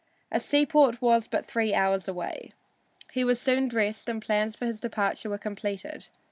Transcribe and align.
A 0.31 0.39
seaport 0.39 0.99
was 0.99 1.27
but 1.27 1.45
three 1.45 1.75
hours 1.75 2.07
away. 2.07 2.53
He 3.11 3.23
was 3.23 3.39
soon 3.39 3.67
dressed 3.67 4.09
and 4.09 4.19
plans 4.19 4.55
for 4.55 4.65
his 4.65 4.79
departure 4.79 5.29
were 5.29 5.37
completed. 5.37 6.07